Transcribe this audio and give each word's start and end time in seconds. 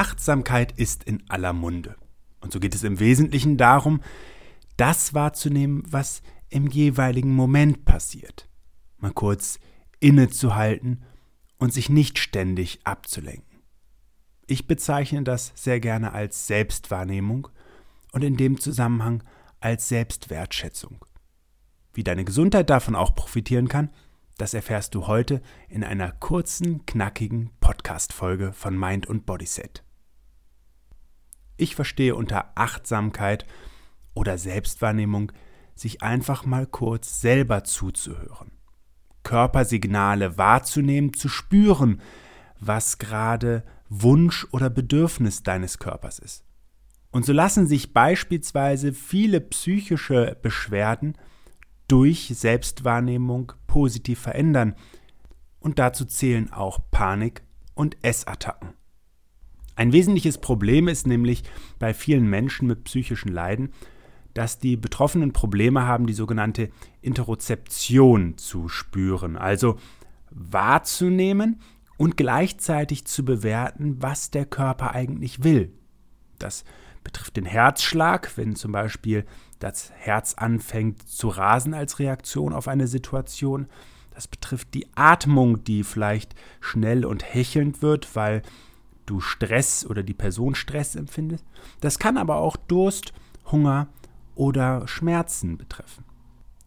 Achtsamkeit 0.00 0.72
ist 0.72 1.04
in 1.04 1.22
aller 1.28 1.52
Munde. 1.52 1.94
Und 2.40 2.54
so 2.54 2.58
geht 2.58 2.74
es 2.74 2.84
im 2.84 3.00
Wesentlichen 3.00 3.58
darum, 3.58 4.00
das 4.78 5.12
wahrzunehmen, 5.12 5.82
was 5.86 6.22
im 6.48 6.68
jeweiligen 6.68 7.34
Moment 7.34 7.84
passiert. 7.84 8.48
Mal 8.96 9.12
kurz 9.12 9.58
innezuhalten 10.00 11.02
und 11.58 11.74
sich 11.74 11.90
nicht 11.90 12.18
ständig 12.18 12.80
abzulenken. 12.84 13.60
Ich 14.46 14.66
bezeichne 14.66 15.22
das 15.22 15.52
sehr 15.54 15.80
gerne 15.80 16.14
als 16.14 16.46
Selbstwahrnehmung 16.46 17.48
und 18.12 18.24
in 18.24 18.38
dem 18.38 18.58
Zusammenhang 18.58 19.22
als 19.60 19.88
Selbstwertschätzung. 19.88 21.04
Wie 21.92 22.04
deine 22.04 22.24
Gesundheit 22.24 22.70
davon 22.70 22.94
auch 22.94 23.14
profitieren 23.14 23.68
kann, 23.68 23.90
das 24.38 24.54
erfährst 24.54 24.94
du 24.94 25.06
heute 25.06 25.42
in 25.68 25.84
einer 25.84 26.10
kurzen, 26.10 26.86
knackigen 26.86 27.50
Podcast-Folge 27.60 28.54
von 28.54 28.78
Mind 28.78 29.06
und 29.06 29.26
Bodyset. 29.26 29.84
Ich 31.60 31.74
verstehe 31.74 32.14
unter 32.14 32.52
Achtsamkeit 32.54 33.44
oder 34.14 34.38
Selbstwahrnehmung, 34.38 35.30
sich 35.74 36.02
einfach 36.02 36.46
mal 36.46 36.66
kurz 36.66 37.20
selber 37.20 37.64
zuzuhören. 37.64 38.52
Körpersignale 39.24 40.38
wahrzunehmen, 40.38 41.12
zu 41.12 41.28
spüren, 41.28 42.00
was 42.58 42.96
gerade 42.96 43.62
Wunsch 43.90 44.46
oder 44.52 44.70
Bedürfnis 44.70 45.42
deines 45.42 45.78
Körpers 45.78 46.18
ist. 46.18 46.44
Und 47.10 47.26
so 47.26 47.34
lassen 47.34 47.66
sich 47.66 47.92
beispielsweise 47.92 48.94
viele 48.94 49.42
psychische 49.42 50.38
Beschwerden 50.40 51.18
durch 51.88 52.32
Selbstwahrnehmung 52.34 53.52
positiv 53.66 54.20
verändern. 54.20 54.76
Und 55.58 55.78
dazu 55.78 56.06
zählen 56.06 56.50
auch 56.52 56.78
Panik 56.90 57.42
und 57.74 58.02
Essattacken. 58.02 58.79
Ein 59.80 59.94
wesentliches 59.94 60.36
Problem 60.36 60.88
ist 60.88 61.06
nämlich 61.06 61.42
bei 61.78 61.94
vielen 61.94 62.28
Menschen 62.28 62.68
mit 62.68 62.84
psychischen 62.84 63.32
Leiden, 63.32 63.72
dass 64.34 64.58
die 64.58 64.76
Betroffenen 64.76 65.32
Probleme 65.32 65.86
haben, 65.86 66.06
die 66.06 66.12
sogenannte 66.12 66.68
Interozeption 67.00 68.36
zu 68.36 68.68
spüren, 68.68 69.38
also 69.38 69.78
wahrzunehmen, 70.30 71.62
und 71.96 72.18
gleichzeitig 72.18 73.06
zu 73.06 73.24
bewerten, 73.24 74.02
was 74.02 74.30
der 74.30 74.44
Körper 74.44 74.90
eigentlich 74.94 75.44
will. 75.44 75.72
Das 76.38 76.64
betrifft 77.02 77.38
den 77.38 77.46
Herzschlag, 77.46 78.36
wenn 78.36 78.56
zum 78.56 78.72
Beispiel 78.72 79.24
das 79.60 79.92
Herz 79.96 80.34
anfängt 80.34 81.08
zu 81.08 81.28
rasen 81.28 81.72
als 81.72 81.98
Reaktion 81.98 82.52
auf 82.52 82.68
eine 82.68 82.86
Situation. 82.86 83.66
Das 84.10 84.28
betrifft 84.28 84.74
die 84.74 84.88
Atmung, 84.94 85.64
die 85.64 85.84
vielleicht 85.84 86.34
schnell 86.60 87.06
und 87.06 87.24
hechelnd 87.24 87.80
wird, 87.80 88.14
weil 88.14 88.42
du 89.06 89.20
Stress 89.20 89.86
oder 89.86 90.02
die 90.02 90.14
Person 90.14 90.54
Stress 90.54 90.96
empfindet. 90.96 91.42
Das 91.80 91.98
kann 91.98 92.16
aber 92.16 92.36
auch 92.36 92.56
Durst, 92.56 93.12
Hunger 93.50 93.88
oder 94.34 94.86
Schmerzen 94.86 95.58
betreffen. 95.58 96.04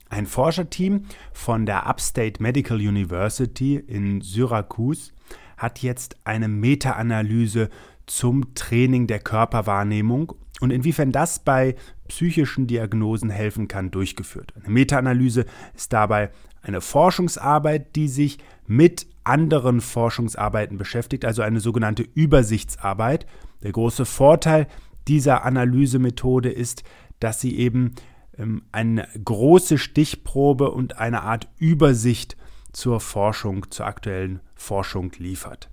Ein 0.09 0.27
Forscherteam 0.27 1.05
von 1.31 1.65
der 1.65 1.87
Upstate 1.87 2.41
Medical 2.41 2.77
University 2.77 3.75
in 3.75 4.21
Syracuse 4.21 5.11
hat 5.57 5.79
jetzt 5.79 6.17
eine 6.23 6.47
Meta-Analyse 6.47 7.69
zum 8.05 8.53
Training 8.53 9.07
der 9.07 9.19
Körperwahrnehmung 9.19 10.33
und 10.59 10.71
inwiefern 10.71 11.11
das 11.11 11.39
bei 11.39 11.75
psychischen 12.07 12.67
Diagnosen 12.67 13.29
helfen 13.29 13.67
kann, 13.67 13.89
durchgeführt. 13.89 14.53
Eine 14.55 14.69
Meta-Analyse 14.69 15.45
ist 15.75 15.93
dabei 15.93 16.29
eine 16.61 16.81
Forschungsarbeit, 16.81 17.95
die 17.95 18.07
sich 18.07 18.37
mit 18.67 19.07
anderen 19.23 19.81
Forschungsarbeiten 19.81 20.77
beschäftigt, 20.77 21.25
also 21.25 21.41
eine 21.41 21.59
sogenannte 21.59 22.03
Übersichtsarbeit. 22.03 23.25
Der 23.61 23.71
große 23.71 24.05
Vorteil 24.05 24.67
dieser 25.07 25.43
Analysemethode 25.45 26.49
ist, 26.49 26.83
dass 27.19 27.39
sie 27.39 27.57
eben 27.57 27.93
ähm, 28.37 28.63
eine 28.71 29.07
große 29.23 29.77
Stichprobe 29.77 30.71
und 30.71 30.97
eine 30.97 31.23
Art 31.23 31.49
Übersicht 31.57 32.37
zur 32.71 32.99
Forschung, 32.99 33.69
zur 33.71 33.85
aktuellen 33.85 34.39
Forschung 34.55 35.11
liefert. 35.17 35.69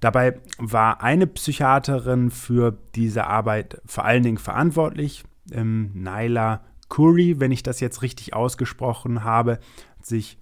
Dabei 0.00 0.40
war 0.58 1.02
eine 1.02 1.26
Psychiaterin 1.26 2.30
für 2.30 2.76
diese 2.94 3.26
Arbeit 3.26 3.80
vor 3.86 4.04
allen 4.04 4.22
Dingen 4.22 4.38
verantwortlich, 4.38 5.24
ähm, 5.52 5.90
Naila 5.94 6.62
Curry, 6.88 7.40
wenn 7.40 7.52
ich 7.52 7.62
das 7.62 7.80
jetzt 7.80 8.02
richtig 8.02 8.34
ausgesprochen 8.34 9.24
habe, 9.24 9.58
sich 10.02 10.38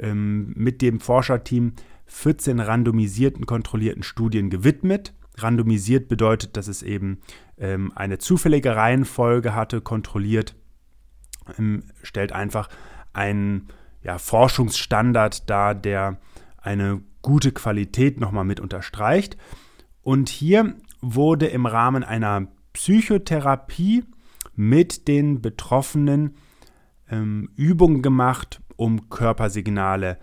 ähm, 0.00 0.52
mit 0.56 0.82
dem 0.82 1.00
Forscherteam 1.00 1.72
14 2.06 2.60
randomisierten, 2.60 3.46
kontrollierten 3.46 4.02
Studien 4.02 4.50
gewidmet. 4.50 5.14
Randomisiert 5.36 6.08
bedeutet, 6.08 6.56
dass 6.56 6.68
es 6.68 6.82
eben 6.82 7.20
ähm, 7.58 7.92
eine 7.94 8.18
zufällige 8.18 8.74
Reihenfolge 8.74 9.54
hatte, 9.54 9.80
kontrolliert 9.80 10.56
ähm, 11.56 11.84
stellt 12.02 12.32
einfach 12.32 12.68
einen 13.12 13.68
ja, 14.02 14.18
Forschungsstandard 14.18 15.48
dar, 15.48 15.74
der 15.74 16.18
eine 16.58 17.00
gute 17.22 17.52
Qualität 17.52 18.20
nochmal 18.20 18.44
mit 18.44 18.60
unterstreicht. 18.60 19.36
Und 20.02 20.28
hier 20.28 20.74
wurde 21.00 21.46
im 21.46 21.66
Rahmen 21.66 22.04
einer 22.04 22.48
Psychotherapie 22.72 24.04
mit 24.54 25.08
den 25.08 25.40
Betroffenen 25.40 26.36
ähm, 27.10 27.50
Übungen 27.56 28.02
gemacht, 28.02 28.60
um 28.78 29.10
Körpersignale 29.10 30.18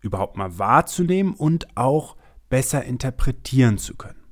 überhaupt 0.00 0.36
mal 0.36 0.58
wahrzunehmen 0.58 1.32
und 1.32 1.76
auch 1.76 2.16
besser 2.50 2.84
interpretieren 2.84 3.78
zu 3.78 3.96
können. 3.96 4.22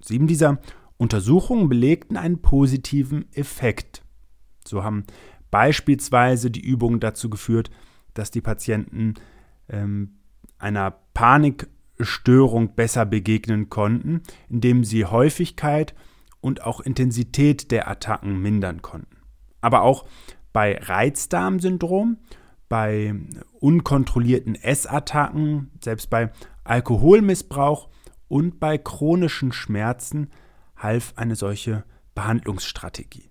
Sieben 0.00 0.26
dieser 0.26 0.58
Untersuchungen 0.96 1.68
belegten 1.68 2.16
einen 2.16 2.42
positiven 2.42 3.32
Effekt. 3.32 4.02
So 4.66 4.82
haben 4.82 5.04
beispielsweise 5.50 6.50
die 6.50 6.60
Übungen 6.60 6.98
dazu 6.98 7.30
geführt, 7.30 7.70
dass 8.14 8.32
die 8.32 8.40
Patienten 8.40 9.14
ähm, 9.68 10.16
einer 10.58 10.90
Panikstörung 11.14 12.74
besser 12.74 13.06
begegnen 13.06 13.70
konnten, 13.70 14.22
indem 14.48 14.82
sie 14.82 15.04
Häufigkeit 15.04 15.94
und 16.40 16.64
auch 16.64 16.80
Intensität 16.80 17.70
der 17.70 17.88
Attacken 17.88 18.42
mindern 18.42 18.82
konnten. 18.82 19.18
Aber 19.60 19.82
auch 19.82 20.04
bei 20.52 20.78
Reizdarmsyndrom, 20.78 22.18
bei 22.68 23.14
unkontrollierten 23.60 24.54
Essattacken, 24.54 25.70
selbst 25.82 26.10
bei 26.10 26.30
Alkoholmissbrauch 26.64 27.88
und 28.28 28.58
bei 28.58 28.78
chronischen 28.78 29.52
Schmerzen 29.52 30.30
half 30.76 31.12
eine 31.16 31.36
solche 31.36 31.84
Behandlungsstrategie. 32.14 33.30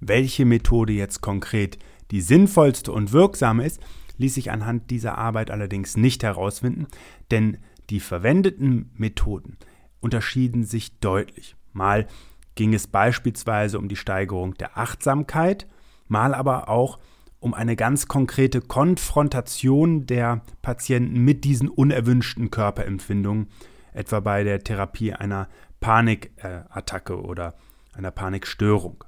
Welche 0.00 0.44
Methode 0.44 0.92
jetzt 0.92 1.20
konkret 1.20 1.78
die 2.10 2.20
sinnvollste 2.20 2.92
und 2.92 3.12
wirksame 3.12 3.64
ist, 3.64 3.80
ließ 4.18 4.34
sich 4.34 4.50
anhand 4.50 4.90
dieser 4.90 5.16
Arbeit 5.16 5.50
allerdings 5.50 5.96
nicht 5.96 6.22
herausfinden, 6.22 6.86
denn 7.30 7.58
die 7.90 8.00
verwendeten 8.00 8.90
Methoden 8.94 9.56
unterschieden 10.00 10.64
sich 10.64 10.98
deutlich. 10.98 11.56
Mal 11.72 12.06
ging 12.54 12.74
es 12.74 12.86
beispielsweise 12.86 13.78
um 13.78 13.88
die 13.88 13.96
Steigerung 13.96 14.54
der 14.54 14.76
Achtsamkeit, 14.76 15.66
mal 16.08 16.34
aber 16.34 16.68
auch 16.68 16.98
um 17.42 17.54
eine 17.54 17.74
ganz 17.74 18.06
konkrete 18.06 18.60
Konfrontation 18.60 20.06
der 20.06 20.42
Patienten 20.62 21.24
mit 21.24 21.42
diesen 21.42 21.68
unerwünschten 21.68 22.52
Körperempfindungen, 22.52 23.48
etwa 23.92 24.20
bei 24.20 24.44
der 24.44 24.62
Therapie 24.62 25.12
einer 25.12 25.48
Panikattacke 25.80 27.20
oder 27.20 27.56
einer 27.94 28.12
Panikstörung. 28.12 29.02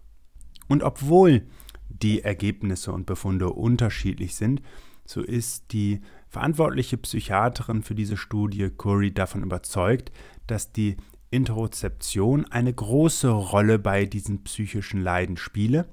Und 0.66 0.82
obwohl 0.82 1.46
die 1.88 2.22
Ergebnisse 2.22 2.90
und 2.90 3.06
Befunde 3.06 3.50
unterschiedlich 3.50 4.34
sind, 4.34 4.62
so 5.06 5.22
ist 5.22 5.72
die 5.72 6.00
verantwortliche 6.28 6.96
Psychiaterin 6.96 7.84
für 7.84 7.94
diese 7.94 8.16
Studie, 8.16 8.68
Curry, 8.76 9.14
davon 9.14 9.44
überzeugt, 9.44 10.10
dass 10.48 10.72
die 10.72 10.96
Interozeption 11.30 12.46
eine 12.46 12.74
große 12.74 13.28
Rolle 13.28 13.78
bei 13.78 14.06
diesen 14.06 14.42
psychischen 14.42 15.00
Leiden 15.00 15.36
spiele 15.36 15.86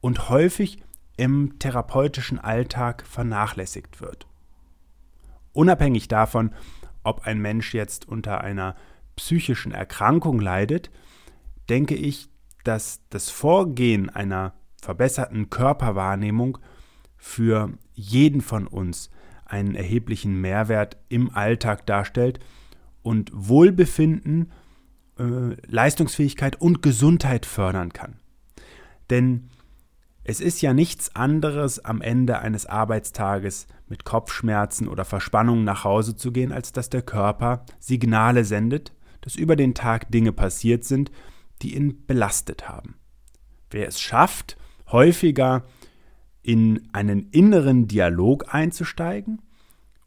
und 0.00 0.28
häufig 0.28 0.82
im 1.16 1.58
therapeutischen 1.58 2.38
Alltag 2.38 3.04
vernachlässigt 3.06 4.00
wird. 4.00 4.26
Unabhängig 5.52 6.08
davon, 6.08 6.52
ob 7.04 7.26
ein 7.26 7.38
Mensch 7.38 7.74
jetzt 7.74 8.08
unter 8.08 8.40
einer 8.40 8.74
psychischen 9.16 9.72
Erkrankung 9.72 10.40
leidet, 10.40 10.90
denke 11.68 11.94
ich, 11.94 12.28
dass 12.64 13.00
das 13.10 13.30
Vorgehen 13.30 14.10
einer 14.10 14.54
verbesserten 14.82 15.50
Körperwahrnehmung 15.50 16.58
für 17.16 17.70
jeden 17.92 18.40
von 18.40 18.66
uns 18.66 19.10
einen 19.44 19.74
erheblichen 19.74 20.40
Mehrwert 20.40 20.96
im 21.08 21.30
Alltag 21.34 21.86
darstellt 21.86 22.40
und 23.02 23.30
Wohlbefinden, 23.32 24.50
äh, 25.18 25.54
Leistungsfähigkeit 25.66 26.60
und 26.60 26.82
Gesundheit 26.82 27.46
fördern 27.46 27.92
kann. 27.92 28.16
Denn 29.10 29.50
es 30.24 30.40
ist 30.40 30.62
ja 30.62 30.72
nichts 30.72 31.14
anderes 31.14 31.84
am 31.84 32.00
Ende 32.00 32.38
eines 32.38 32.64
Arbeitstages 32.64 33.66
mit 33.88 34.04
Kopfschmerzen 34.04 34.88
oder 34.88 35.04
Verspannungen 35.04 35.64
nach 35.64 35.84
Hause 35.84 36.16
zu 36.16 36.32
gehen, 36.32 36.50
als 36.50 36.72
dass 36.72 36.88
der 36.88 37.02
Körper 37.02 37.64
Signale 37.78 38.44
sendet, 38.44 38.94
dass 39.20 39.36
über 39.36 39.54
den 39.54 39.74
Tag 39.74 40.10
Dinge 40.10 40.32
passiert 40.32 40.84
sind, 40.84 41.12
die 41.60 41.76
ihn 41.76 42.06
belastet 42.06 42.68
haben. 42.68 42.96
Wer 43.70 43.86
es 43.86 44.00
schafft, 44.00 44.56
häufiger 44.90 45.64
in 46.42 46.88
einen 46.92 47.30
inneren 47.30 47.86
Dialog 47.86 48.54
einzusteigen 48.54 49.42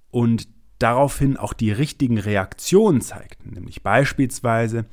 und 0.09 0.47
daraufhin 0.79 1.37
auch 1.37 1.53
die 1.53 1.71
richtigen 1.71 2.17
Reaktionen 2.17 3.01
zeigt, 3.01 3.45
nämlich 3.45 3.83
beispielsweise, 3.83 4.85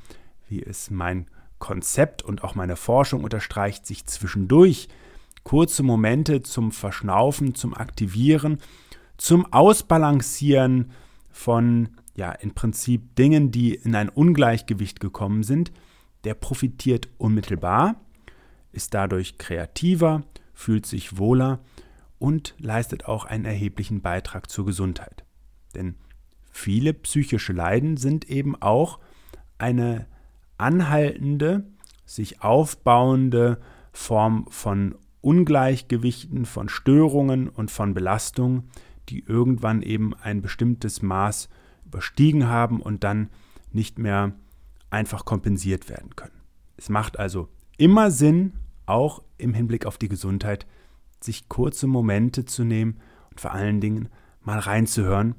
wie 0.47 0.61
es 0.61 0.91
mein 0.91 1.27
Konzept 1.57 2.21
und 2.21 2.43
auch 2.43 2.53
meine 2.55 2.75
Forschung 2.75 3.23
unterstreicht, 3.23 3.85
sich 3.85 4.05
zwischendurch 4.05 4.87
kurze 5.45 5.83
Momente 5.83 6.41
zum 6.41 6.73
Verschnaufen, 6.73 7.55
zum 7.55 7.73
Aktivieren, 7.73 8.59
zum 9.15 9.51
Ausbalancieren 9.53 10.91
von, 11.31 11.89
ja, 12.15 12.31
im 12.31 12.53
Prinzip 12.53 13.15
Dingen, 13.15 13.51
die 13.51 13.75
in 13.75 13.95
ein 13.95 14.09
Ungleichgewicht 14.09 14.99
gekommen 14.99 15.43
sind, 15.43 15.71
der 16.25 16.33
profitiert 16.33 17.07
unmittelbar, 17.17 18.01
ist 18.73 18.93
dadurch 18.93 19.37
kreativer, 19.37 20.23
fühlt 20.53 20.87
sich 20.87 21.17
wohler 21.17 21.59
und 22.17 22.55
leistet 22.57 23.05
auch 23.05 23.25
einen 23.25 23.45
erheblichen 23.45 24.01
Beitrag 24.01 24.49
zur 24.49 24.65
Gesundheit. 24.65 25.23
Denn 25.75 25.95
viele 26.51 26.93
psychische 26.93 27.53
Leiden 27.53 27.97
sind 27.97 28.29
eben 28.29 28.59
auch 28.61 28.99
eine 29.59 30.07
anhaltende, 30.57 31.67
sich 32.05 32.41
aufbauende 32.41 33.61
Form 33.91 34.47
von 34.49 34.95
Ungleichgewichten, 35.25 36.45
von 36.45 36.69
Störungen 36.69 37.49
und 37.49 37.71
von 37.71 37.95
Belastungen, 37.95 38.69
die 39.09 39.23
irgendwann 39.25 39.81
eben 39.81 40.13
ein 40.13 40.43
bestimmtes 40.43 41.01
Maß 41.01 41.49
überstiegen 41.83 42.47
haben 42.47 42.79
und 42.79 43.03
dann 43.03 43.29
nicht 43.71 43.97
mehr 43.97 44.33
einfach 44.91 45.25
kompensiert 45.25 45.89
werden 45.89 46.15
können. 46.15 46.39
Es 46.77 46.89
macht 46.89 47.17
also 47.17 47.49
immer 47.77 48.11
Sinn, 48.11 48.53
auch 48.85 49.23
im 49.39 49.55
Hinblick 49.55 49.87
auf 49.87 49.97
die 49.97 50.09
Gesundheit, 50.09 50.67
sich 51.19 51.49
kurze 51.49 51.87
Momente 51.87 52.45
zu 52.45 52.63
nehmen 52.63 52.99
und 53.31 53.41
vor 53.41 53.51
allen 53.51 53.81
Dingen 53.81 54.09
mal 54.41 54.59
reinzuhören, 54.59 55.33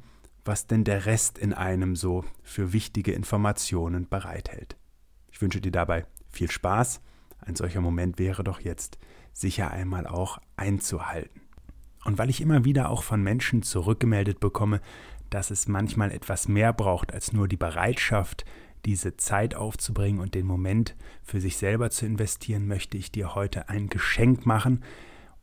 was 0.44 0.66
denn 0.66 0.82
der 0.82 1.06
Rest 1.06 1.38
in 1.38 1.52
einem 1.52 1.94
so 1.94 2.24
für 2.42 2.72
wichtige 2.72 3.12
Informationen 3.12 4.08
bereithält. 4.08 4.76
Ich 5.30 5.40
wünsche 5.40 5.60
dir 5.60 5.70
dabei 5.70 6.06
viel 6.28 6.50
Spaß. 6.50 7.00
Ein 7.38 7.54
solcher 7.54 7.80
Moment 7.80 8.18
wäre 8.18 8.42
doch 8.42 8.60
jetzt 8.60 8.98
sicher 9.36 9.70
einmal 9.70 10.06
auch 10.06 10.38
einzuhalten. 10.56 11.42
Und 12.04 12.18
weil 12.18 12.30
ich 12.30 12.40
immer 12.40 12.64
wieder 12.64 12.90
auch 12.90 13.02
von 13.02 13.22
Menschen 13.22 13.62
zurückgemeldet 13.62 14.40
bekomme, 14.40 14.80
dass 15.28 15.50
es 15.50 15.68
manchmal 15.68 16.12
etwas 16.12 16.48
mehr 16.48 16.72
braucht 16.72 17.12
als 17.12 17.32
nur 17.32 17.48
die 17.48 17.56
Bereitschaft, 17.56 18.44
diese 18.84 19.16
Zeit 19.16 19.54
aufzubringen 19.54 20.20
und 20.20 20.34
den 20.34 20.46
Moment 20.46 20.94
für 21.22 21.40
sich 21.40 21.56
selber 21.56 21.90
zu 21.90 22.06
investieren, 22.06 22.66
möchte 22.66 22.96
ich 22.96 23.10
dir 23.10 23.34
heute 23.34 23.68
ein 23.68 23.88
Geschenk 23.88 24.46
machen, 24.46 24.84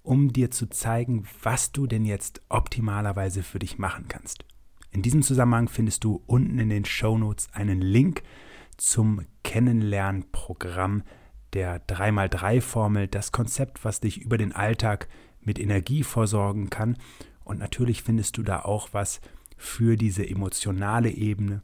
um 0.02 0.32
dir 0.32 0.50
zu 0.50 0.68
zeigen, 0.68 1.26
was 1.44 1.72
du 1.72 1.86
denn 1.86 2.06
jetzt 2.06 2.42
optimalerweise 2.50 3.44
für 3.44 3.60
dich 3.60 3.78
machen 3.78 4.08
kannst. 4.08 4.46
In 4.92 5.02
diesem 5.02 5.22
Zusammenhang 5.22 5.68
findest 5.68 6.04
du 6.04 6.24
unten 6.26 6.58
in 6.60 6.70
den 6.70 6.86
Show 6.86 7.18
Notes 7.18 7.50
einen 7.54 7.82
Link 7.82 8.24
zum 8.78 9.26
Kennenlernprogramm 9.44 11.04
der 11.54 11.86
3x3-Formel, 11.88 13.08
das 13.08 13.32
Konzept, 13.32 13.84
was 13.86 14.00
dich 14.00 14.22
über 14.22 14.38
den 14.38 14.54
Alltag 14.54 15.08
mit 15.42 15.60
Energie 15.60 16.04
versorgen 16.04 16.70
kann. 16.70 16.98
Und 17.44 17.60
natürlich 17.60 18.04
findest 18.04 18.38
du 18.38 18.44
da 18.44 18.62
auch 18.62 18.90
was 18.92 19.22
für 19.58 19.96
diese 19.98 20.28
emotionale 20.28 21.10
Ebene. 21.10 21.62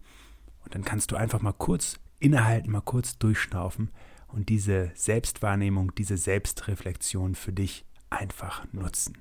Und 0.63 0.75
dann 0.75 0.83
kannst 0.83 1.11
du 1.11 1.15
einfach 1.15 1.41
mal 1.41 1.53
kurz 1.53 1.99
innehalten, 2.19 2.71
mal 2.71 2.81
kurz 2.81 3.17
durchschnaufen 3.17 3.91
und 4.27 4.49
diese 4.49 4.91
Selbstwahrnehmung, 4.93 5.95
diese 5.95 6.17
Selbstreflexion 6.17 7.35
für 7.35 7.53
dich 7.53 7.85
einfach 8.09 8.65
nutzen. 8.71 9.17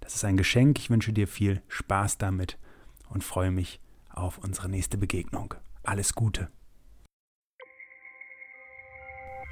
Das 0.00 0.14
ist 0.14 0.24
ein 0.24 0.36
Geschenk. 0.36 0.78
Ich 0.78 0.90
wünsche 0.90 1.12
dir 1.12 1.28
viel 1.28 1.62
Spaß 1.68 2.18
damit 2.18 2.58
und 3.08 3.24
freue 3.24 3.50
mich 3.50 3.80
auf 4.10 4.38
unsere 4.38 4.68
nächste 4.68 4.98
Begegnung. 4.98 5.54
Alles 5.82 6.14
Gute. 6.14 6.48